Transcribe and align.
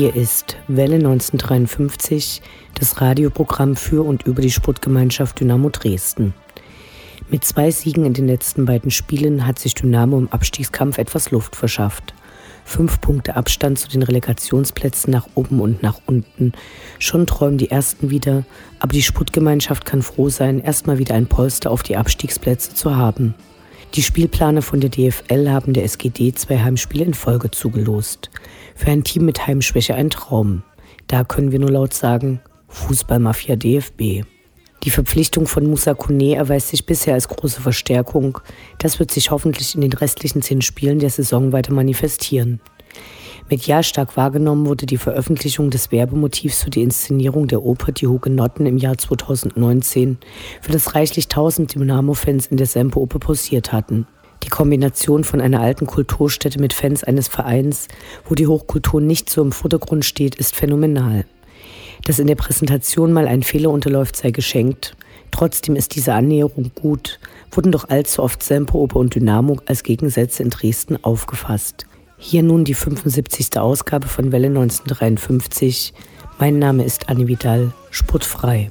Hier 0.00 0.16
ist 0.16 0.56
Welle 0.66 0.94
1953, 0.94 2.40
das 2.74 3.02
Radioprogramm 3.02 3.76
für 3.76 4.02
und 4.02 4.22
über 4.22 4.40
die 4.40 4.50
Sportgemeinschaft 4.50 5.38
Dynamo 5.38 5.68
Dresden. 5.68 6.32
Mit 7.28 7.44
zwei 7.44 7.70
Siegen 7.70 8.06
in 8.06 8.14
den 8.14 8.26
letzten 8.26 8.64
beiden 8.64 8.90
Spielen 8.90 9.46
hat 9.46 9.58
sich 9.58 9.74
Dynamo 9.74 10.16
im 10.16 10.32
Abstiegskampf 10.32 10.96
etwas 10.96 11.32
Luft 11.32 11.54
verschafft. 11.54 12.14
Fünf 12.64 13.02
Punkte 13.02 13.36
Abstand 13.36 13.78
zu 13.78 13.90
den 13.90 14.02
Relegationsplätzen 14.02 15.12
nach 15.12 15.28
oben 15.34 15.60
und 15.60 15.82
nach 15.82 16.00
unten. 16.06 16.52
Schon 16.98 17.26
träumen 17.26 17.58
die 17.58 17.70
Ersten 17.70 18.08
wieder, 18.08 18.46
aber 18.78 18.94
die 18.94 19.02
Sportgemeinschaft 19.02 19.84
kann 19.84 20.00
froh 20.00 20.30
sein, 20.30 20.60
erstmal 20.60 20.96
wieder 20.96 21.14
ein 21.14 21.26
Polster 21.26 21.70
auf 21.70 21.82
die 21.82 21.98
Abstiegsplätze 21.98 22.72
zu 22.72 22.96
haben. 22.96 23.34
Die 23.94 24.02
Spielplaner 24.02 24.62
von 24.62 24.80
der 24.80 24.88
DFL 24.88 25.50
haben 25.50 25.74
der 25.74 25.84
SGD 25.84 26.32
zwei 26.32 26.60
Heimspiele 26.60 27.04
in 27.04 27.12
Folge 27.12 27.50
zugelost. 27.50 28.30
Für 28.80 28.92
ein 28.92 29.04
Team 29.04 29.26
mit 29.26 29.46
Heimschwäche 29.46 29.94
ein 29.94 30.08
Traum. 30.08 30.62
Da 31.06 31.22
können 31.22 31.52
wir 31.52 31.58
nur 31.58 31.70
laut 31.70 31.92
sagen, 31.92 32.40
Fußballmafia 32.68 33.56
DFB. 33.56 34.24
Die 34.84 34.90
Verpflichtung 34.90 35.46
von 35.46 35.66
Musa 35.66 35.92
Kone 35.92 36.36
erweist 36.36 36.68
sich 36.68 36.86
bisher 36.86 37.12
als 37.12 37.28
große 37.28 37.60
Verstärkung. 37.60 38.38
Das 38.78 38.98
wird 38.98 39.10
sich 39.10 39.30
hoffentlich 39.30 39.74
in 39.74 39.82
den 39.82 39.92
restlichen 39.92 40.40
zehn 40.40 40.62
Spielen 40.62 40.98
der 40.98 41.10
Saison 41.10 41.52
weiter 41.52 41.74
manifestieren. 41.74 42.62
Medial 43.50 43.84
stark 43.84 44.16
wahrgenommen 44.16 44.64
wurde 44.64 44.86
die 44.86 44.96
Veröffentlichung 44.96 45.68
des 45.68 45.92
Werbemotivs 45.92 46.62
für 46.62 46.70
die 46.70 46.82
Inszenierung 46.82 47.48
der 47.48 47.62
Oper 47.62 47.92
Die 47.92 48.06
Hugenotten 48.06 48.64
im 48.64 48.78
Jahr 48.78 48.96
2019, 48.96 50.16
für 50.62 50.72
das 50.72 50.94
reichlich 50.94 51.28
tausend 51.28 51.74
Dynamo-Fans 51.74 52.46
in 52.46 52.56
der 52.56 52.66
Semperoper 52.66 53.18
posiert 53.18 53.72
hatten. 53.72 54.06
Die 54.42 54.48
Kombination 54.48 55.24
von 55.24 55.40
einer 55.40 55.60
alten 55.60 55.86
Kulturstätte 55.86 56.60
mit 56.60 56.72
Fans 56.72 57.04
eines 57.04 57.28
Vereins, 57.28 57.88
wo 58.24 58.34
die 58.34 58.46
Hochkultur 58.46 59.00
nicht 59.00 59.30
so 59.30 59.42
im 59.42 59.52
Vordergrund 59.52 60.04
steht, 60.04 60.34
ist 60.34 60.56
phänomenal. 60.56 61.24
Dass 62.06 62.18
in 62.18 62.26
der 62.26 62.36
Präsentation 62.36 63.12
mal 63.12 63.28
ein 63.28 63.42
Fehler 63.42 63.70
unterläuft, 63.70 64.16
sei 64.16 64.30
geschenkt. 64.30 64.96
Trotzdem 65.30 65.76
ist 65.76 65.94
diese 65.94 66.14
Annäherung 66.14 66.70
gut, 66.74 67.20
wurden 67.50 67.72
doch 67.72 67.88
allzu 67.88 68.22
oft 68.22 68.42
Semperoper 68.42 68.96
und 68.98 69.14
Dynamo 69.14 69.58
als 69.66 69.82
Gegensätze 69.82 70.42
in 70.42 70.50
Dresden 70.50 71.02
aufgefasst. 71.04 71.86
Hier 72.18 72.42
nun 72.42 72.64
die 72.64 72.74
75. 72.74 73.58
Ausgabe 73.58 74.06
von 74.08 74.32
Welle 74.32 74.48
1953. 74.48 75.94
Mein 76.38 76.58
Name 76.58 76.84
ist 76.84 77.08
Anne 77.08 77.28
Vidal, 77.28 77.72
sportfrei. 77.90 78.70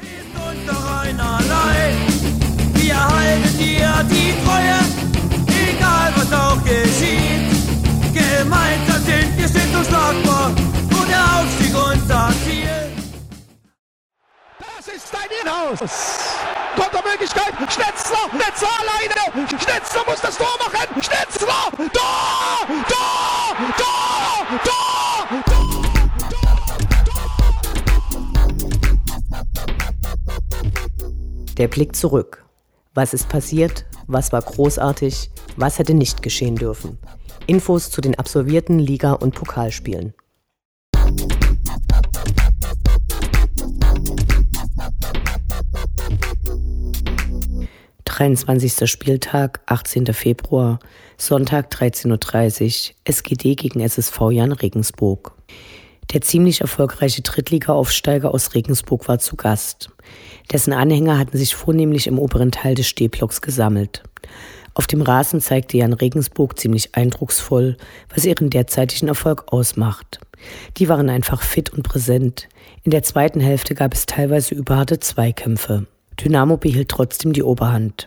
Wir 2.73 3.07
halten 3.07 3.57
dir 3.57 4.05
die 4.09 4.33
Treue, 4.43 4.78
geschieht. 6.69 7.49
Gemeinsam 8.13 9.01
sind 9.03 9.37
wir 9.37 9.47
sind 9.47 9.75
unschlagbar 9.75 10.47
und 10.49 11.09
der 11.09 11.23
Aufstieg 11.35 11.73
unser 11.75 12.29
Ziel. 12.45 12.91
Das 14.59 14.87
ist 14.87 15.11
dein 15.11 15.29
Inhouse. 15.41 15.79
Kontermöglichkeit. 16.75 17.53
Schnetzler. 17.71 18.29
Schnetzler 18.31 18.69
alleine. 18.81 19.47
Schnetzler 19.47 20.03
muss 20.07 20.21
das 20.21 20.37
Tor 20.37 20.57
machen. 20.59 21.01
Schnetzler. 21.01 21.71
Tor! 21.93 22.67
Tor! 22.87 23.55
Tor! 23.77 23.95
Tor! 24.63 24.89
Der 31.57 31.67
Blick 31.67 31.95
zurück. 31.95 32.45
Was 32.93 33.13
ist 33.13 33.27
passiert? 33.27 33.85
Was 34.07 34.31
war 34.31 34.41
großartig? 34.41 35.29
Was 35.61 35.77
hätte 35.77 35.93
nicht 35.93 36.21
geschehen 36.21 36.55
dürfen? 36.55 36.97
Infos 37.45 37.91
zu 37.91 37.99
den 37.99 38.15
absolvierten 38.17 38.79
Liga- 38.79 39.11
und 39.11 39.35
Pokalspielen. 39.35 40.13
23. 48.05 48.89
Spieltag, 48.89 49.59
18. 49.65 50.13
Februar, 50.13 50.79
Sonntag 51.17 51.69
13.30 51.73 52.91
Uhr, 52.91 52.95
SGD 53.03 53.55
gegen 53.55 53.81
SSV 53.81 54.31
Jan 54.31 54.53
Regensburg. 54.53 55.33
Der 56.13 56.21
ziemlich 56.21 56.61
erfolgreiche 56.61 57.21
Drittliga-Aufsteiger 57.21 58.33
aus 58.33 58.55
Regensburg 58.55 59.09
war 59.09 59.19
zu 59.19 59.35
Gast. 59.35 59.91
Dessen 60.53 60.71
Anhänger 60.71 61.19
hatten 61.19 61.37
sich 61.37 61.53
vornehmlich 61.53 62.07
im 62.07 62.17
oberen 62.17 62.51
Teil 62.53 62.75
des 62.75 62.87
Stehblocks 62.87 63.41
gesammelt. 63.41 64.03
Auf 64.73 64.87
dem 64.87 65.01
Rasen 65.01 65.41
zeigte 65.41 65.77
Jan 65.77 65.93
Regensburg 65.93 66.57
ziemlich 66.57 66.95
eindrucksvoll, 66.95 67.77
was 68.13 68.25
ihren 68.25 68.49
derzeitigen 68.49 69.07
Erfolg 69.07 69.45
ausmacht. 69.47 70.19
Die 70.77 70.87
waren 70.87 71.09
einfach 71.09 71.41
fit 71.41 71.71
und 71.71 71.83
präsent. 71.83 72.47
In 72.83 72.91
der 72.91 73.03
zweiten 73.03 73.41
Hälfte 73.41 73.75
gab 73.75 73.93
es 73.93 74.05
teilweise 74.05 74.55
überharte 74.55 74.99
Zweikämpfe. 74.99 75.85
Dynamo 76.19 76.57
behielt 76.57 76.89
trotzdem 76.89 77.33
die 77.33 77.43
Oberhand. 77.43 78.05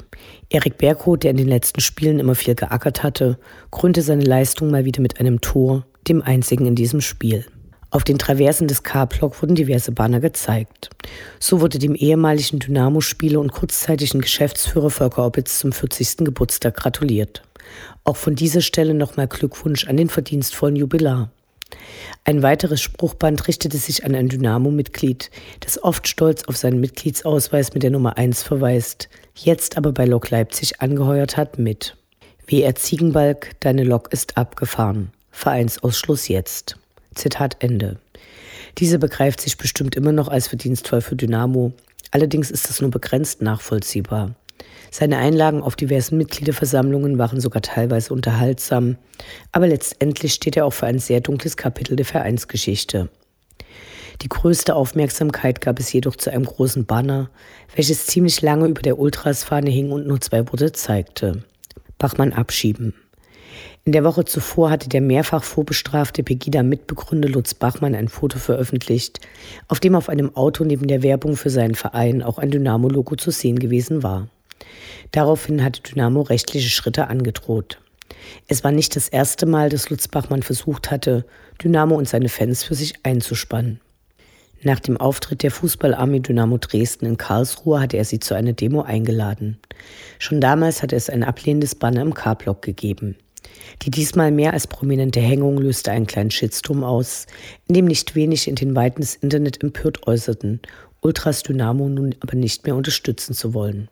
Erik 0.51 0.79
Berghout, 0.79 1.17
der 1.17 1.31
in 1.31 1.39
den 1.39 1.49
letzten 1.49 1.81
Spielen 1.81 2.19
immer 2.19 2.35
viel 2.35 2.55
geackert 2.55 3.03
hatte, 3.03 3.39
krönte 3.71 4.03
seine 4.03 4.25
Leistung 4.25 4.71
mal 4.71 4.85
wieder 4.85 5.01
mit 5.01 5.19
einem 5.19 5.41
Tor, 5.41 5.87
dem 6.09 6.23
einzigen 6.23 6.67
in 6.67 6.75
diesem 6.75 7.01
Spiel. 7.01 7.47
Auf 7.93 8.05
den 8.05 8.17
Traversen 8.17 8.69
des 8.69 8.83
K-Block 8.85 9.43
wurden 9.43 9.55
diverse 9.55 9.93
Banner 9.93 10.19
gezeigt. 10.19 10.89
So 11.39 11.61
wurde 11.61 11.79
dem 11.79 11.95
ehemaligen 11.95 12.59
Dynamo-Spieler 12.59 13.39
und 13.39 13.53
kurzzeitigen 13.53 14.23
Geschäftsführer 14.23 14.89
Volker 14.89 15.27
Opitz 15.27 15.59
zum 15.59 15.73
40. 15.73 16.25
Geburtstag 16.25 16.75
gratuliert. 16.75 17.43
Auch 18.05 18.17
von 18.17 18.35
dieser 18.35 18.63
Stelle 18.63 18.95
nochmal 18.95 19.29
Glückwunsch 19.29 19.87
an 19.87 19.99
den 19.99 20.09
verdienstvollen 20.09 20.75
Jubilar. 20.75 21.31
Ein 22.25 22.43
weiteres 22.43 22.81
Spruchband 22.81 23.47
richtete 23.47 23.77
sich 23.77 24.07
an 24.07 24.15
ein 24.15 24.31
Dynamo-Mitglied, 24.31 25.31
das 25.61 25.83
oft 25.83 26.09
stolz 26.09 26.45
auf 26.45 26.57
seinen 26.57 26.81
Mitgliedsausweis 26.81 27.75
mit 27.75 27.83
der 27.83 27.91
Nummer 27.91 28.17
1 28.17 28.43
verweist, 28.43 29.11
jetzt 29.35 29.77
aber 29.77 29.93
bei 29.93 30.07
Lok 30.07 30.31
Leipzig 30.31 30.81
angeheuert 30.81 31.37
hat 31.37 31.59
mit 31.59 31.95
WR 32.47 32.75
Ziegenbalg, 32.75 33.51
deine 33.61 33.85
Lok 33.85 34.11
ist 34.15 34.39
abgefahren. 34.39 35.11
Vereinsausschluss 35.31 36.29
jetzt. 36.29 36.79
Zitat 37.15 37.57
Ende. 37.61 37.99
Diese 38.79 38.99
begreift 38.99 39.41
sich 39.41 39.57
bestimmt 39.57 39.97
immer 39.97 40.13
noch 40.13 40.29
als 40.29 40.49
verdienstvoll 40.49 41.01
für 41.01 41.17
Dynamo, 41.17 41.73
allerdings 42.11 42.51
ist 42.51 42.69
das 42.69 42.81
nur 42.81 42.91
begrenzt 42.91 43.43
nachvollziehbar. 43.43 44.35
Seine 44.91 45.17
Einlagen 45.19 45.63
auf 45.63 45.75
diversen 45.75 46.19
Mitgliederversammlungen 46.19 47.19
waren 47.19 47.41
sogar 47.41 47.63
teilweise 47.63 48.13
unterhaltsam, 48.13 48.97
aber 49.51 49.67
letztendlich 49.67 50.35
steht 50.35 50.57
er 50.57 50.67
auch 50.67 50.73
für 50.75 50.87
ein 50.87 50.99
sehr 50.99 51.21
dunkles 51.21 51.57
Kapitel 51.57 51.97
der 51.97 52.05
Vereinsgeschichte. 52.05 53.09
Die 54.21 54.29
größte 54.29 54.75
Aufmerksamkeit 54.75 55.61
gab 55.61 55.81
es 55.81 55.93
jedoch 55.93 56.17
zu 56.17 56.31
einem 56.31 56.45
großen 56.45 56.85
Banner, 56.85 57.31
welches 57.75 58.07
ziemlich 58.07 58.43
lange 58.43 58.69
über 58.69 58.83
der 58.83 58.99
Ultrasfahne 58.99 59.71
hing 59.71 59.91
und 59.91 60.07
nur 60.07 60.21
zwei 60.21 60.47
Worte 60.47 60.73
zeigte. 60.73 61.43
Bachmann 61.99 62.33
abschieben. 62.33 62.95
In 63.85 63.91
der 63.91 64.05
Woche 64.05 64.25
zuvor 64.25 64.71
hatte 64.71 64.89
der 64.89 65.01
mehrfach 65.01 65.43
vorbestrafte 65.43 66.23
Pegida-Mitbegründer 66.23 67.29
Lutz 67.29 67.55
Bachmann 67.55 67.97
ein 67.97 68.07
Foto 68.07 68.39
veröffentlicht, 68.39 69.19
auf 69.67 69.81
dem 69.81 69.97
auf 69.97 70.09
einem 70.09 70.37
Auto 70.37 70.63
neben 70.63 70.87
der 70.87 71.03
Werbung 71.03 71.35
für 71.35 71.51
seinen 71.51 71.75
Verein 71.75 72.23
auch 72.23 72.39
ein 72.39 72.53
Dynamo-Logo 72.53 73.17
zu 73.17 73.33
sehen 73.33 73.59
gewesen 73.59 74.05
war. 74.05 74.29
Daraufhin 75.11 75.65
hatte 75.65 75.83
Dynamo 75.83 76.21
rechtliche 76.23 76.71
Schritte 76.71 77.09
angedroht. 77.09 77.81
Es 78.47 78.63
war 78.63 78.71
nicht 78.71 78.95
das 78.95 79.09
erste 79.09 79.47
Mal, 79.47 79.69
dass 79.69 79.91
Lutz 79.91 80.07
Bachmann 80.07 80.45
versucht 80.45 80.93
hatte, 80.93 81.25
Dynamo 81.61 81.97
und 81.97 82.09
seine 82.09 82.29
Fans 82.29 82.63
für 82.63 82.77
sich 82.77 82.95
einzuspannen. 83.03 83.81
Nach 84.63 84.79
dem 84.79 84.97
Auftritt 84.97 85.43
der 85.43 85.51
Fußballarmee 85.51 86.21
Dynamo 86.21 86.59
Dresden 86.59 87.05
in 87.05 87.17
Karlsruhe 87.17 87.81
hatte 87.81 87.97
er 87.97 88.05
sie 88.05 88.21
zu 88.21 88.35
einer 88.35 88.53
Demo 88.53 88.83
eingeladen. 88.83 89.59
Schon 90.21 90.41
damals 90.41 90.85
hatte 90.85 90.95
es 90.95 91.11
ein 91.11 91.25
ablehnendes 91.25 91.75
Banner 91.75 92.03
im 92.03 92.15
K-Block 92.15 92.63
gegeben. 92.63 93.17
Die 93.83 93.91
diesmal 93.91 94.31
mehr 94.31 94.53
als 94.53 94.67
prominente 94.67 95.21
Hängung 95.21 95.59
löste 95.59 95.91
einen 95.91 96.07
kleinen 96.07 96.31
Shitstorm 96.31 96.85
aus, 96.85 97.27
in 97.69 97.75
dem 97.75 97.87
nicht 97.87 98.15
wenig 98.15 98.49
in 98.49 98.55
den 98.55 98.77
Weiten 98.77 99.01
des 99.01 99.17
Internet 99.17 99.63
empört 99.63 100.07
äußerten, 100.07 100.61
Ultras 101.01 101.43
Dynamo 101.43 101.89
nun 101.89 102.15
aber 102.21 102.37
nicht 102.37 102.65
mehr 102.65 102.77
unterstützen 102.77 103.35
zu 103.35 103.55
wollen. 103.55 103.89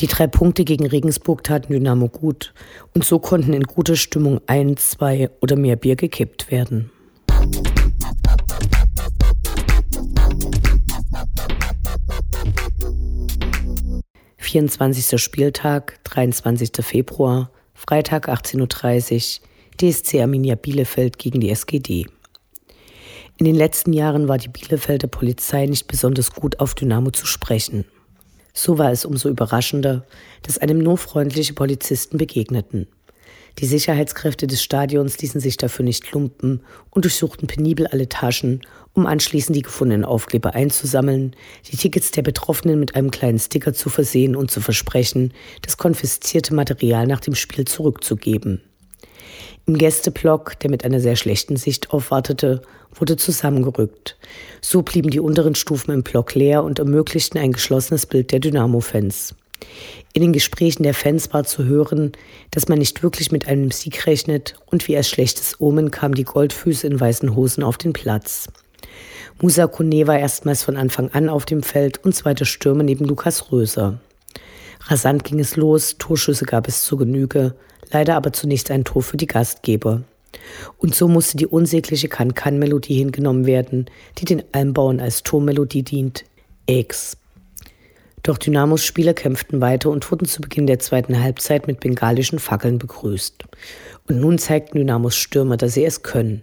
Die 0.00 0.06
drei 0.06 0.26
Punkte 0.26 0.64
gegen 0.64 0.86
Regensburg 0.86 1.42
taten 1.42 1.72
Dynamo 1.72 2.08
gut 2.08 2.54
und 2.94 3.04
so 3.04 3.18
konnten 3.18 3.52
in 3.52 3.64
guter 3.64 3.96
Stimmung 3.96 4.40
ein, 4.46 4.76
zwei 4.76 5.30
oder 5.40 5.56
mehr 5.56 5.76
Bier 5.76 5.96
gekippt 5.96 6.50
werden. 6.50 6.90
Vierundzwanzigster 14.36 15.18
Spieltag, 15.18 15.98
23. 16.04 16.70
Februar 16.80 17.50
Freitag 17.86 18.30
18.30 18.30 19.40
Uhr, 19.40 19.46
DSC 19.78 20.22
Arminia 20.22 20.54
Bielefeld 20.54 21.18
gegen 21.18 21.40
die 21.40 21.50
SGD. 21.50 22.06
In 23.36 23.44
den 23.44 23.54
letzten 23.54 23.92
Jahren 23.92 24.26
war 24.26 24.38
die 24.38 24.48
Bielefelder 24.48 25.08
Polizei 25.08 25.66
nicht 25.66 25.86
besonders 25.86 26.32
gut 26.32 26.60
auf 26.60 26.74
Dynamo 26.74 27.10
zu 27.10 27.26
sprechen. 27.26 27.84
So 28.54 28.78
war 28.78 28.90
es 28.90 29.04
umso 29.04 29.28
überraschender, 29.28 30.06
dass 30.42 30.56
einem 30.56 30.78
nur 30.78 30.96
freundliche 30.96 31.52
Polizisten 31.52 32.16
begegneten. 32.16 32.86
Die 33.60 33.66
Sicherheitskräfte 33.66 34.48
des 34.48 34.62
Stadions 34.62 35.18
ließen 35.18 35.40
sich 35.40 35.56
dafür 35.56 35.84
nicht 35.84 36.10
lumpen 36.12 36.60
und 36.90 37.04
durchsuchten 37.04 37.46
penibel 37.46 37.86
alle 37.86 38.08
Taschen, 38.08 38.62
um 38.94 39.06
anschließend 39.06 39.56
die 39.56 39.62
gefundenen 39.62 40.04
Aufkleber 40.04 40.54
einzusammeln, 40.54 41.36
die 41.70 41.76
Tickets 41.76 42.10
der 42.10 42.22
Betroffenen 42.22 42.80
mit 42.80 42.96
einem 42.96 43.12
kleinen 43.12 43.38
Sticker 43.38 43.72
zu 43.72 43.90
versehen 43.90 44.34
und 44.34 44.50
zu 44.50 44.60
versprechen, 44.60 45.32
das 45.62 45.76
konfiszierte 45.76 46.52
Material 46.52 47.06
nach 47.06 47.20
dem 47.20 47.36
Spiel 47.36 47.64
zurückzugeben. 47.64 48.60
Im 49.66 49.78
Gästeblock, 49.78 50.58
der 50.58 50.70
mit 50.70 50.84
einer 50.84 51.00
sehr 51.00 51.16
schlechten 51.16 51.56
Sicht 51.56 51.90
aufwartete, 51.90 52.60
wurde 52.92 53.16
zusammengerückt. 53.16 54.18
So 54.60 54.82
blieben 54.82 55.10
die 55.10 55.20
unteren 55.20 55.54
Stufen 55.54 55.92
im 55.92 56.02
Block 56.02 56.34
leer 56.34 56.64
und 56.64 56.80
ermöglichten 56.80 57.40
ein 57.40 57.52
geschlossenes 57.52 58.06
Bild 58.06 58.32
der 58.32 58.40
Dynamo-Fans. 58.40 59.34
In 60.12 60.22
den 60.22 60.32
Gesprächen 60.32 60.84
der 60.84 60.94
Fans 60.94 61.32
war 61.32 61.44
zu 61.44 61.64
hören, 61.64 62.12
dass 62.52 62.68
man 62.68 62.78
nicht 62.78 63.02
wirklich 63.02 63.32
mit 63.32 63.48
einem 63.48 63.70
Sieg 63.70 64.06
rechnet 64.06 64.54
und 64.66 64.86
wie 64.86 64.96
als 64.96 65.08
schlechtes 65.08 65.60
Omen 65.60 65.90
kamen 65.90 66.14
die 66.14 66.24
Goldfüße 66.24 66.86
in 66.86 67.00
weißen 67.00 67.34
Hosen 67.34 67.64
auf 67.64 67.78
den 67.78 67.92
Platz. 67.92 68.48
Musa 69.40 69.66
Kone 69.66 70.06
war 70.06 70.18
erstmals 70.18 70.62
von 70.62 70.76
Anfang 70.76 71.10
an 71.10 71.28
auf 71.28 71.44
dem 71.44 71.64
Feld 71.64 72.04
und 72.04 72.14
zweiter 72.14 72.44
Stürmer 72.44 72.84
neben 72.84 73.04
Lukas 73.04 73.50
Röser. 73.50 73.98
Rasant 74.82 75.24
ging 75.24 75.40
es 75.40 75.56
los, 75.56 75.96
Torschüsse 75.98 76.44
gab 76.44 76.68
es 76.68 76.84
zur 76.84 76.98
Genüge, 76.98 77.54
leider 77.90 78.14
aber 78.14 78.32
zunächst 78.32 78.70
ein 78.70 78.84
Tor 78.84 79.02
für 79.02 79.16
die 79.16 79.26
Gastgeber. 79.26 80.02
Und 80.78 80.94
so 80.94 81.08
musste 81.08 81.36
die 81.36 81.46
unsägliche 81.46 82.08
Kann-Kann-Melodie 82.08 82.94
hingenommen 82.94 83.46
werden, 83.46 83.86
die 84.18 84.24
den 84.24 84.42
Almbauern 84.52 85.00
als 85.00 85.22
Tormelodie 85.22 85.82
dient, 85.82 86.24
X. 86.66 87.16
Doch 88.24 88.38
Dynamos 88.38 88.82
Spieler 88.82 89.12
kämpften 89.12 89.60
weiter 89.60 89.90
und 89.90 90.10
wurden 90.10 90.26
zu 90.26 90.40
Beginn 90.40 90.66
der 90.66 90.78
zweiten 90.78 91.22
Halbzeit 91.22 91.66
mit 91.66 91.80
bengalischen 91.80 92.38
Fackeln 92.38 92.78
begrüßt. 92.78 93.44
Und 94.08 94.18
nun 94.18 94.38
zeigten 94.38 94.78
Dynamos 94.78 95.14
Stürmer, 95.14 95.58
dass 95.58 95.74
sie 95.74 95.84
es 95.84 96.02
können. 96.02 96.40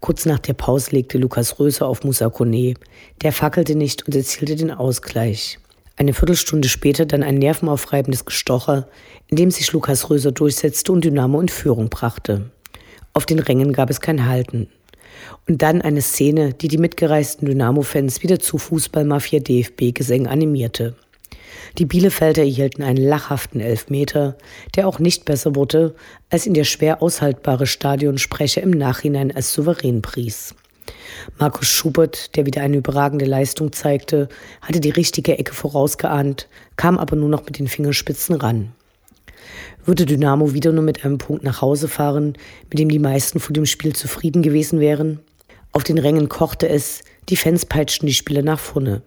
Kurz 0.00 0.26
nach 0.26 0.40
der 0.40 0.54
Pause 0.54 0.90
legte 0.90 1.18
Lukas 1.18 1.60
Röser 1.60 1.86
auf 1.86 2.02
Musa 2.02 2.30
Kone. 2.30 2.74
Der 3.22 3.30
fackelte 3.30 3.76
nicht 3.76 4.04
und 4.04 4.16
erzielte 4.16 4.56
den 4.56 4.72
Ausgleich. 4.72 5.60
Eine 5.96 6.14
Viertelstunde 6.14 6.68
später 6.68 7.06
dann 7.06 7.22
ein 7.22 7.36
nervenaufreibendes 7.36 8.24
Gestocher, 8.24 8.88
in 9.28 9.36
dem 9.36 9.52
sich 9.52 9.72
Lukas 9.72 10.10
Röser 10.10 10.32
durchsetzte 10.32 10.90
und 10.90 11.04
Dynamo 11.04 11.40
in 11.40 11.48
Führung 11.48 11.90
brachte. 11.90 12.50
Auf 13.12 13.24
den 13.24 13.38
Rängen 13.38 13.72
gab 13.72 13.88
es 13.88 14.00
kein 14.00 14.26
Halten. 14.26 14.66
Und 15.46 15.62
dann 15.62 15.80
eine 15.80 16.02
Szene, 16.02 16.54
die 16.54 16.66
die 16.66 16.78
mitgereisten 16.78 17.46
Dynamo-Fans 17.46 18.24
wieder 18.24 18.40
zu 18.40 18.58
Fußballmafia 18.58 19.38
DFB-Gesängen 19.38 20.26
animierte. 20.26 20.96
Die 21.78 21.86
Bielefelder 21.86 22.42
erhielten 22.42 22.82
einen 22.82 23.02
lachhaften 23.04 23.60
Elfmeter, 23.60 24.36
der 24.76 24.86
auch 24.86 24.98
nicht 24.98 25.24
besser 25.24 25.54
wurde, 25.54 25.94
als 26.30 26.46
ihn 26.46 26.54
der 26.54 26.64
schwer 26.64 27.02
aushaltbare 27.02 27.66
Stadionsprecher 27.66 28.62
im 28.62 28.70
Nachhinein 28.70 29.34
als 29.34 29.52
souverän 29.52 30.02
pries. 30.02 30.54
Markus 31.38 31.68
Schubert, 31.68 32.36
der 32.36 32.46
wieder 32.46 32.62
eine 32.62 32.76
überragende 32.76 33.24
Leistung 33.24 33.72
zeigte, 33.72 34.28
hatte 34.60 34.80
die 34.80 34.90
richtige 34.90 35.38
Ecke 35.38 35.54
vorausgeahnt, 35.54 36.48
kam 36.76 36.98
aber 36.98 37.16
nur 37.16 37.28
noch 37.28 37.44
mit 37.44 37.58
den 37.58 37.68
Fingerspitzen 37.68 38.36
ran. 38.36 38.72
Würde 39.84 40.06
Dynamo 40.06 40.54
wieder 40.54 40.72
nur 40.72 40.84
mit 40.84 41.04
einem 41.04 41.18
Punkt 41.18 41.44
nach 41.44 41.60
Hause 41.60 41.88
fahren, 41.88 42.34
mit 42.70 42.78
dem 42.78 42.88
die 42.88 42.98
meisten 42.98 43.40
vor 43.40 43.52
dem 43.52 43.66
Spiel 43.66 43.94
zufrieden 43.94 44.42
gewesen 44.42 44.80
wären? 44.80 45.20
Auf 45.72 45.84
den 45.84 45.98
Rängen 45.98 46.28
kochte 46.28 46.68
es, 46.68 47.02
die 47.28 47.36
Fans 47.36 47.66
peitschten 47.66 48.06
die 48.06 48.14
Spieler 48.14 48.42
nach 48.42 48.60
vorne. 48.60 49.02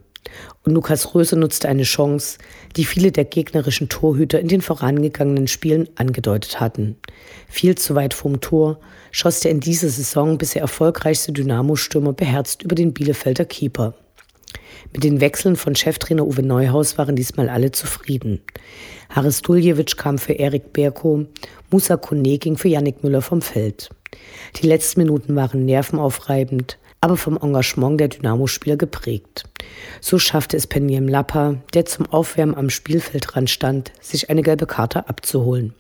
Und 0.63 0.74
Lukas 0.74 1.13
Röse 1.13 1.38
nutzte 1.38 1.69
eine 1.69 1.83
Chance, 1.83 2.38
die 2.75 2.85
viele 2.85 3.12
der 3.12 3.25
gegnerischen 3.25 3.89
Torhüter 3.89 4.39
in 4.39 4.47
den 4.47 4.62
vorangegangenen 4.62 5.47
Spielen 5.47 5.89
angedeutet 5.95 6.59
hatten. 6.59 6.97
Viel 7.47 7.75
zu 7.75 7.95
weit 7.95 8.13
vom 8.13 8.41
Tor 8.41 8.79
schoss 9.12 9.39
der 9.39 9.51
in 9.51 9.59
dieser 9.59 9.89
Saison 9.89 10.38
bisher 10.38 10.62
erfolgreichste 10.62 11.31
Dynamo-Stürmer 11.31 12.13
beherzt 12.13 12.63
über 12.63 12.75
den 12.75 12.94
Bielefelder 12.94 13.45
Keeper. 13.45 13.94
Mit 14.94 15.03
den 15.03 15.21
Wechseln 15.21 15.56
von 15.56 15.75
Cheftrainer 15.75 16.25
Uwe 16.25 16.44
Neuhaus 16.44 16.97
waren 16.97 17.15
diesmal 17.15 17.50
alle 17.50 17.71
zufrieden. 17.71 18.41
Haris 19.09 19.41
Duljevic 19.41 19.97
kam 19.97 20.18
für 20.18 20.33
Erik 20.33 20.73
Berko, 20.73 21.25
Musa 21.71 21.97
Kone 21.97 22.38
ging 22.38 22.57
für 22.57 22.69
Yannick 22.69 23.03
Müller 23.03 23.21
vom 23.21 23.41
Feld. 23.41 23.89
Die 24.62 24.68
letzten 24.68 25.01
Minuten 25.01 25.35
waren 25.35 25.65
nervenaufreibend, 25.65 26.77
aber 27.01 27.17
vom 27.17 27.38
Engagement 27.38 27.99
der 27.99 28.07
Dynamo-Spieler 28.09 28.77
geprägt. 28.77 29.45
So 30.01 30.19
schaffte 30.19 30.57
es 30.57 30.67
Peniem 30.67 31.07
Lappa, 31.07 31.55
der 31.73 31.85
zum 31.85 32.05
Aufwärmen 32.07 32.55
am 32.55 32.69
Spielfeldrand 32.69 33.49
stand, 33.49 33.91
sich 34.01 34.29
eine 34.29 34.41
gelbe 34.41 34.65
Karte 34.65 35.07
abzuholen. 35.07 35.73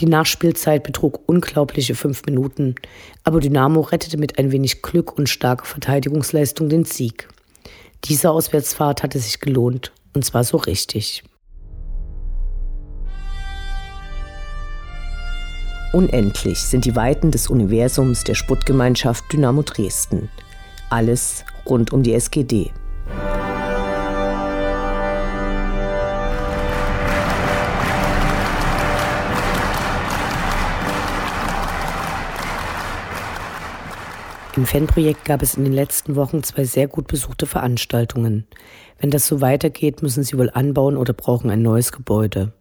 Die 0.00 0.06
Nachspielzeit 0.06 0.82
betrug 0.82 1.20
unglaubliche 1.26 1.94
fünf 1.94 2.24
Minuten, 2.24 2.74
aber 3.24 3.40
Dynamo 3.40 3.80
rettete 3.80 4.16
mit 4.16 4.38
ein 4.38 4.52
wenig 4.52 4.82
Glück 4.82 5.16
und 5.16 5.28
starker 5.28 5.64
Verteidigungsleistung 5.64 6.68
den 6.68 6.84
Sieg. 6.84 7.28
Diese 8.04 8.30
Auswärtsfahrt 8.30 9.02
hatte 9.02 9.18
sich 9.18 9.40
gelohnt, 9.40 9.92
und 10.14 10.24
zwar 10.24 10.44
so 10.44 10.56
richtig. 10.56 11.22
Unendlich 15.92 16.60
sind 16.60 16.84
die 16.84 16.94
Weiten 16.94 17.32
des 17.32 17.48
Universums 17.48 18.22
der 18.22 18.34
Sputtgemeinschaft 18.34 19.24
Dynamo 19.32 19.62
Dresden. 19.62 20.28
Alles 20.88 21.44
rund 21.66 21.92
um 21.92 22.04
die 22.04 22.14
SGD. 22.14 22.70
Im 34.56 34.66
Fanprojekt 34.66 35.24
gab 35.24 35.42
es 35.42 35.54
in 35.54 35.64
den 35.64 35.72
letzten 35.72 36.14
Wochen 36.14 36.44
zwei 36.44 36.62
sehr 36.62 36.86
gut 36.86 37.08
besuchte 37.08 37.46
Veranstaltungen. 37.46 38.46
Wenn 39.00 39.10
das 39.10 39.26
so 39.26 39.40
weitergeht, 39.40 40.02
müssen 40.02 40.22
sie 40.22 40.38
wohl 40.38 40.50
anbauen 40.50 40.96
oder 40.96 41.14
brauchen 41.14 41.50
ein 41.50 41.62
neues 41.62 41.90
Gebäude. 41.90 42.52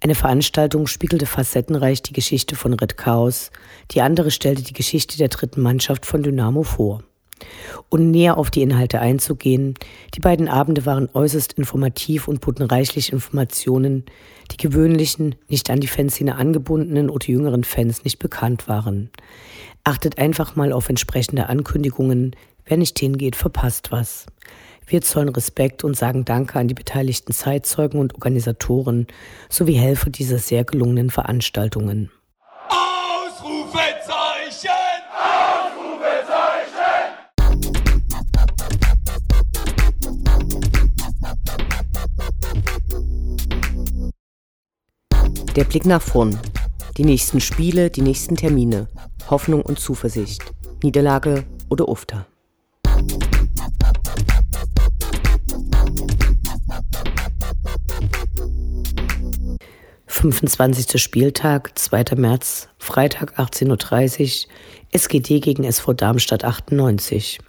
Eine 0.00 0.14
Veranstaltung 0.14 0.86
spiegelte 0.86 1.26
facettenreich 1.26 2.02
die 2.02 2.12
Geschichte 2.12 2.56
von 2.56 2.74
Red 2.74 2.96
Chaos, 2.96 3.50
die 3.92 4.00
andere 4.00 4.30
stellte 4.30 4.62
die 4.62 4.72
Geschichte 4.72 5.16
der 5.16 5.28
dritten 5.28 5.60
Mannschaft 5.60 6.06
von 6.06 6.22
Dynamo 6.22 6.64
vor. 6.64 7.04
Und 7.88 8.10
näher 8.10 8.38
auf 8.38 8.50
die 8.50 8.62
Inhalte 8.62 9.00
einzugehen, 9.00 9.74
die 10.14 10.20
beiden 10.20 10.48
Abende 10.48 10.86
waren 10.86 11.08
äußerst 11.12 11.54
informativ 11.54 12.28
und 12.28 12.40
boten 12.40 12.64
reichlich 12.64 13.12
Informationen, 13.12 14.04
die 14.50 14.56
gewöhnlichen, 14.56 15.34
nicht 15.48 15.70
an 15.70 15.80
die 15.80 15.88
Fanszene 15.88 16.36
angebundenen 16.36 17.10
oder 17.10 17.26
jüngeren 17.26 17.64
Fans 17.64 18.04
nicht 18.04 18.18
bekannt 18.18 18.68
waren. 18.68 19.10
Achtet 19.84 20.18
einfach 20.18 20.54
mal 20.54 20.72
auf 20.72 20.88
entsprechende 20.88 21.48
Ankündigungen, 21.48 22.36
wer 22.64 22.76
nicht 22.76 22.98
hingeht, 22.98 23.36
verpasst 23.36 23.92
was. 23.92 24.26
Wir 24.86 25.00
zollen 25.00 25.30
Respekt 25.30 25.84
und 25.84 25.96
sagen 25.96 26.24
Danke 26.24 26.58
an 26.58 26.66
die 26.68 26.74
beteiligten 26.74 27.32
Zeitzeugen 27.32 28.00
und 28.00 28.14
Organisatoren 28.14 29.06
sowie 29.48 29.74
Helfer 29.74 30.10
dieser 30.10 30.38
sehr 30.38 30.64
gelungenen 30.64 31.10
Veranstaltungen. 31.10 32.10
Ausrufezeichen! 32.68 34.68
Ausrufezeichen! 35.18 37.16
Der 45.56 45.64
Blick 45.64 45.86
nach 45.86 46.02
vorn. 46.02 46.38
Die 46.98 47.04
nächsten 47.04 47.40
Spiele, 47.40 47.88
die 47.88 48.02
nächsten 48.02 48.36
Termine. 48.36 48.88
Hoffnung 49.30 49.62
und 49.62 49.78
Zuversicht. 49.78 50.42
Niederlage 50.82 51.44
oder 51.70 51.88
Ufter. 51.88 52.26
25. 60.22 61.02
Spieltag, 61.02 61.76
2. 61.76 62.14
März, 62.14 62.68
Freitag 62.78 63.40
18.30 63.40 64.46
Uhr, 64.46 64.52
SGD 64.92 65.40
gegen 65.40 65.64
SV 65.64 65.94
Darmstadt 65.94 66.44
98. 66.44 67.40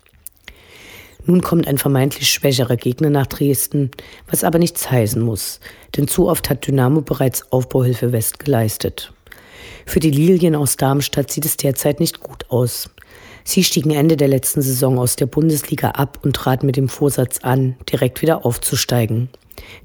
Nun 1.27 1.42
kommt 1.44 1.68
ein 1.68 1.77
vermeintlich 1.77 2.32
schwächerer 2.32 2.75
Gegner 2.75 3.12
nach 3.12 3.27
Dresden, 3.27 3.92
was 4.27 4.44
aber 4.44 4.58
nichts 4.58 4.89
heißen 4.89 5.22
muss, 5.22 5.60
denn 5.96 6.08
zu 6.08 6.27
oft 6.27 6.50
hat 6.50 6.65
Dynamo 6.65 7.01
bereits 7.01 7.51
Aufbauhilfe 7.51 8.12
West 8.12 8.39
geleistet. 8.39 9.13
Für 9.86 10.00
die 10.00 10.10
Lilien 10.10 10.56
aus 10.56 10.75
Darmstadt 10.75 11.30
sieht 11.30 11.46
es 11.46 11.58
derzeit 11.58 12.00
nicht 12.00 12.22
gut 12.22 12.50
aus. 12.50 12.89
Sie 13.44 13.63
stiegen 13.63 13.92
Ende 13.92 14.18
der 14.18 14.30
letzten 14.30 14.63
Saison 14.63 14.98
aus 14.98 15.15
der 15.15 15.27
Bundesliga 15.27 15.89
ab 15.92 16.18
und 16.24 16.36
traten 16.36 16.65
mit 16.65 16.77
dem 16.77 16.89
Vorsatz 16.89 17.38
an, 17.44 17.75
direkt 17.88 18.24
wieder 18.24 18.48
aufzusteigen. 18.48 19.30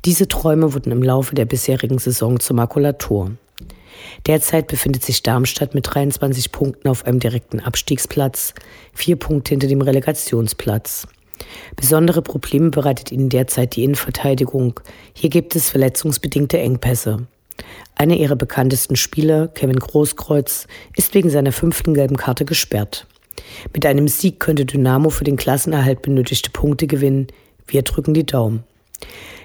Diese 0.04 0.28
Träume 0.28 0.74
wurden 0.74 0.92
im 0.92 1.02
Laufe 1.02 1.34
der 1.34 1.44
bisherigen 1.44 1.98
Saison 1.98 2.40
zur 2.40 2.56
Makulatur. 2.56 3.32
Derzeit 4.26 4.66
befindet 4.68 5.04
sich 5.04 5.22
Darmstadt 5.22 5.74
mit 5.74 5.92
23 5.92 6.52
Punkten 6.52 6.88
auf 6.88 7.04
einem 7.04 7.20
direkten 7.20 7.60
Abstiegsplatz, 7.60 8.54
vier 8.92 9.16
Punkte 9.16 9.50
hinter 9.50 9.66
dem 9.66 9.80
Relegationsplatz. 9.80 11.06
Besondere 11.76 12.22
Probleme 12.22 12.70
bereitet 12.70 13.12
ihnen 13.12 13.28
derzeit 13.28 13.76
die 13.76 13.84
Innenverteidigung. 13.84 14.80
Hier 15.14 15.30
gibt 15.30 15.54
es 15.56 15.70
verletzungsbedingte 15.70 16.58
Engpässe. 16.58 17.26
Einer 17.94 18.16
ihrer 18.16 18.36
bekanntesten 18.36 18.96
Spieler, 18.96 19.48
Kevin 19.48 19.78
Großkreuz, 19.78 20.66
ist 20.96 21.14
wegen 21.14 21.30
seiner 21.30 21.52
fünften 21.52 21.94
gelben 21.94 22.16
Karte 22.16 22.44
gesperrt. 22.44 23.06
Mit 23.72 23.86
einem 23.86 24.08
Sieg 24.08 24.40
könnte 24.40 24.66
Dynamo 24.66 25.10
für 25.10 25.24
den 25.24 25.36
Klassenerhalt 25.36 26.02
benötigte 26.02 26.50
Punkte 26.50 26.86
gewinnen. 26.86 27.28
Wir 27.66 27.82
drücken 27.82 28.14
die 28.14 28.26
Daumen. 28.26 28.64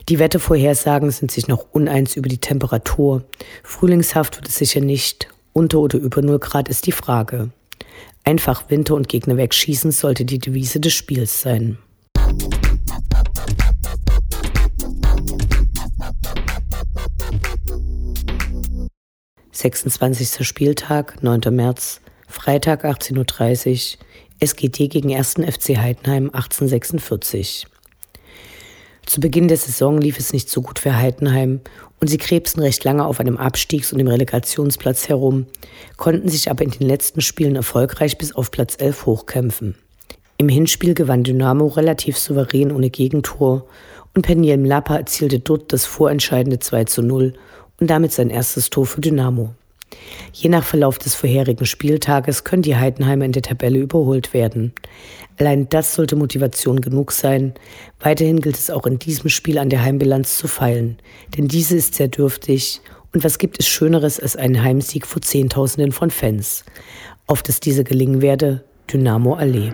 Die 0.09 0.19
Wettervorhersagen 0.19 1.11
sind 1.11 1.31
sich 1.31 1.47
noch 1.47 1.65
uneins 1.71 2.17
über 2.17 2.27
die 2.27 2.39
Temperatur. 2.39 3.23
Frühlingshaft 3.63 4.35
wird 4.35 4.49
es 4.49 4.57
sicher 4.57 4.81
nicht. 4.81 5.29
Unter 5.53 5.79
oder 5.79 5.97
über 5.97 6.21
0 6.21 6.39
Grad 6.39 6.67
ist 6.67 6.87
die 6.87 6.91
Frage. 6.91 7.51
Einfach 8.25 8.69
Winter 8.69 8.95
und 8.95 9.07
Gegner 9.07 9.37
wegschießen 9.37 9.91
sollte 9.91 10.25
die 10.25 10.39
Devise 10.39 10.79
des 10.79 10.93
Spiels 10.93 11.41
sein. 11.41 11.77
26. 19.51 20.45
Spieltag, 20.45 21.23
9. 21.23 21.41
März, 21.51 22.01
Freitag 22.27 22.83
18.30 22.83 23.97
Uhr, 23.97 24.05
SGT 24.41 24.89
gegen 24.89 25.15
1. 25.15 25.35
FC 25.35 25.77
Heidenheim 25.77 26.25
1846. 26.33 27.67
Zu 29.05 29.19
Beginn 29.19 29.47
der 29.47 29.57
Saison 29.57 29.99
lief 29.99 30.17
es 30.17 30.33
nicht 30.33 30.49
so 30.49 30.61
gut 30.61 30.79
für 30.79 30.95
Heidenheim 30.95 31.59
und 31.99 32.07
sie 32.07 32.17
krebsten 32.17 32.63
recht 32.63 32.83
lange 32.83 33.05
auf 33.05 33.19
einem 33.19 33.37
Abstiegs- 33.37 33.91
und 33.91 33.99
dem 33.99 34.07
Relegationsplatz 34.07 35.09
herum, 35.09 35.45
konnten 35.97 36.29
sich 36.29 36.49
aber 36.49 36.63
in 36.63 36.71
den 36.71 36.87
letzten 36.87 37.21
Spielen 37.21 37.55
erfolgreich 37.55 38.17
bis 38.17 38.33
auf 38.33 38.51
Platz 38.51 38.75
11 38.77 39.05
hochkämpfen. 39.05 39.75
Im 40.37 40.49
Hinspiel 40.49 40.93
gewann 40.93 41.23
Dynamo 41.23 41.67
relativ 41.67 42.17
souverän 42.17 42.71
ohne 42.71 42.89
Gegentor 42.89 43.67
und 44.15 44.23
Peniel 44.23 44.57
Mlapa 44.57 44.97
erzielte 44.97 45.39
dort 45.39 45.71
das 45.73 45.85
vorentscheidende 45.85 46.59
2 46.59 46.85
zu 46.85 47.01
0 47.01 47.33
und 47.79 47.89
damit 47.89 48.11
sein 48.11 48.29
erstes 48.29 48.69
Tor 48.69 48.85
für 48.85 49.01
Dynamo. 49.01 49.53
Je 50.31 50.49
nach 50.49 50.63
Verlauf 50.63 50.97
des 50.97 51.15
vorherigen 51.15 51.65
Spieltages 51.65 52.43
können 52.43 52.61
die 52.61 52.75
Heidenheimer 52.75 53.25
in 53.25 53.31
der 53.31 53.41
Tabelle 53.41 53.79
überholt 53.79 54.33
werden. 54.33 54.73
Allein 55.39 55.67
das 55.69 55.95
sollte 55.95 56.15
Motivation 56.15 56.81
genug 56.81 57.11
sein. 57.11 57.53
Weiterhin 57.99 58.39
gilt 58.41 58.57
es 58.57 58.69
auch 58.69 58.85
in 58.85 58.99
diesem 58.99 59.29
Spiel 59.29 59.57
an 59.57 59.69
der 59.69 59.83
Heimbilanz 59.83 60.37
zu 60.37 60.47
feilen, 60.47 60.97
denn 61.37 61.47
diese 61.47 61.75
ist 61.75 61.95
sehr 61.95 62.07
dürftig. 62.07 62.81
Und 63.13 63.23
was 63.23 63.37
gibt 63.37 63.59
es 63.59 63.67
Schöneres 63.67 64.19
als 64.19 64.35
einen 64.35 64.63
Heimsieg 64.63 65.05
vor 65.05 65.21
Zehntausenden 65.21 65.91
von 65.91 66.09
Fans? 66.09 66.63
Auf 67.27 67.43
dass 67.43 67.59
diese 67.59 67.83
gelingen 67.83 68.21
werde, 68.21 68.63
Dynamo 68.91 69.35
Allee. 69.35 69.71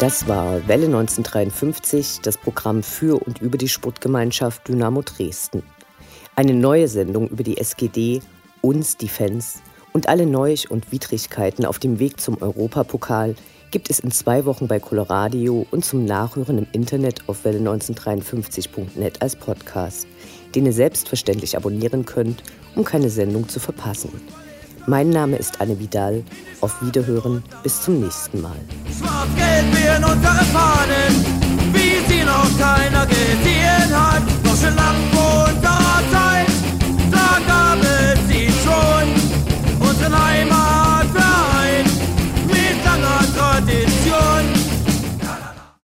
Das 0.00 0.26
war 0.26 0.66
Welle 0.66 0.86
1953, 0.86 2.20
das 2.20 2.36
Programm 2.36 2.82
für 2.82 3.22
und 3.24 3.40
über 3.40 3.56
die 3.56 3.68
Sportgemeinschaft 3.68 4.66
Dynamo 4.66 5.02
Dresden. 5.02 5.62
Eine 6.34 6.52
neue 6.52 6.88
Sendung 6.88 7.28
über 7.28 7.44
die 7.44 7.58
SGD, 7.58 8.20
uns, 8.60 8.96
die 8.96 9.08
Fans 9.08 9.62
und 9.92 10.08
alle 10.08 10.26
Neuig 10.26 10.68
und 10.68 10.90
Widrigkeiten 10.90 11.64
auf 11.64 11.78
dem 11.78 12.00
Weg 12.00 12.20
zum 12.20 12.42
Europapokal 12.42 13.36
gibt 13.70 13.88
es 13.88 14.00
in 14.00 14.10
zwei 14.10 14.44
Wochen 14.46 14.66
bei 14.66 14.80
Coloradio 14.80 15.64
und 15.70 15.84
zum 15.84 16.04
Nachhören 16.04 16.58
im 16.58 16.66
Internet 16.72 17.28
auf 17.28 17.44
welle1953.net 17.44 19.22
als 19.22 19.36
Podcast, 19.36 20.08
den 20.56 20.66
ihr 20.66 20.72
selbstverständlich 20.72 21.56
abonnieren 21.56 22.04
könnt, 22.04 22.42
um 22.74 22.82
keine 22.82 23.10
Sendung 23.10 23.48
zu 23.48 23.60
verpassen. 23.60 24.10
Mein 24.86 25.10
Name 25.10 25.36
ist 25.36 25.60
Anne 25.60 25.78
Vidal. 25.78 26.22
Auf 26.60 26.80
Wiederhören, 26.82 27.42
bis 27.62 27.82
zum 27.82 28.00
nächsten 28.00 28.40
Mal. 28.40 28.56
Schwarz-Gelb 28.98 29.66
wir 29.72 29.96
unter 29.96 30.34
Fahnen, 30.52 31.24
wie 31.72 32.12
sie 32.12 32.24
noch 32.24 32.58
keiner 32.58 33.06
gesehen 33.06 33.90
hat. 33.92 34.22
Noch 34.44 34.54
Deutsche 34.64 34.76
Lampe 34.76 35.50
unter 35.50 36.23